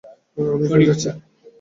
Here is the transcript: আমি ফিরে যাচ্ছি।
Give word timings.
আমি 0.37 0.65
ফিরে 0.69 0.85
যাচ্ছি। 0.89 1.07